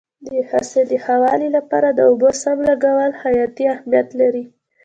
[0.27, 4.43] د حاصل د ښه والي لپاره د اوبو سم لګول حیاتي اهمیت لري.